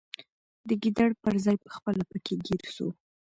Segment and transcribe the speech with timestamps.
[0.67, 2.87] د ګیدړ پر ځای پخپله پکښي ګیر سو